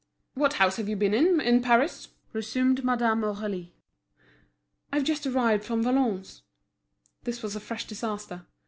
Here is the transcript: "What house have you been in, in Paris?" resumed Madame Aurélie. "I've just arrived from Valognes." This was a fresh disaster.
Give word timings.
"What 0.33 0.53
house 0.53 0.77
have 0.77 0.89
you 0.89 0.95
been 0.95 1.13
in, 1.13 1.39
in 1.39 1.61
Paris?" 1.61 2.07
resumed 2.33 2.83
Madame 2.83 3.21
Aurélie. 3.21 3.69
"I've 4.91 5.03
just 5.03 5.27
arrived 5.27 5.63
from 5.63 5.83
Valognes." 5.83 6.41
This 7.23 7.43
was 7.43 7.55
a 7.55 7.59
fresh 7.59 7.85
disaster. 7.85 8.47